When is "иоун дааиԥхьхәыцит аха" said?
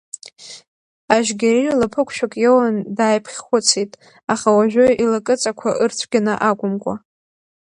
2.43-4.49